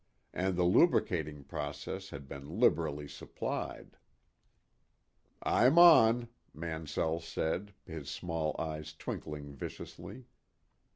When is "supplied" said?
3.07-3.97